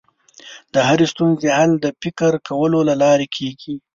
د 0.73 0.75
هرې 0.87 1.05
ستونزې 1.13 1.49
حل 1.57 1.71
د 1.83 1.85
فکر 2.01 2.33
کولو 2.47 2.79
له 2.89 2.95
لارې 3.03 3.27
کېږي. 3.35 3.75